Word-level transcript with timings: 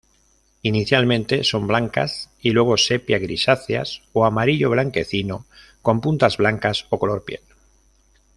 Inicialmente 0.63 1.43
son 1.43 1.67
blancas 1.67 2.31
y 2.41 2.49
luego 2.49 2.75
sepia-grisáceas 2.75 4.01
o 4.13 4.25
amarillo-blanquecino, 4.25 5.45
con 5.83 6.01
puntas 6.01 6.37
blancas 6.37 6.87
o 6.89 6.97
color 6.97 7.23
piel. 7.23 7.41